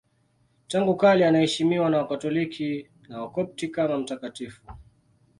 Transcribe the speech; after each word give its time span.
Tangu 0.67 0.95
kale 0.97 1.27
anaheshimiwa 1.27 1.89
na 1.89 1.97
Wakatoliki 1.97 2.87
na 3.09 3.21
Wakopti 3.21 3.67
kama 3.67 3.97
mtakatifu. 3.97 4.61